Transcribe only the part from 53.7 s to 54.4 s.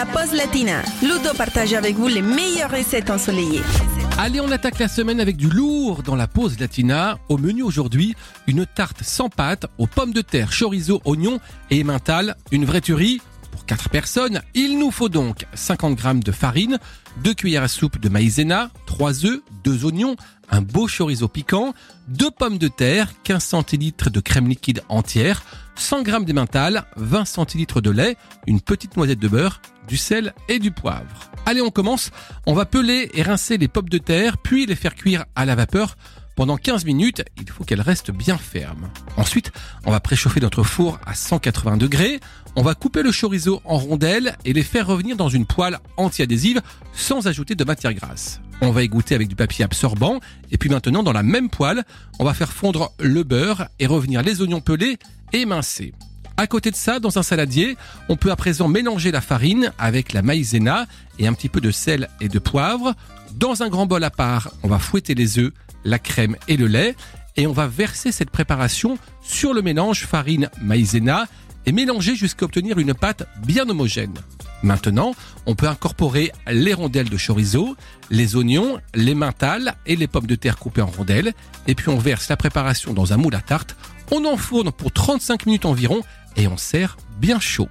et revenir les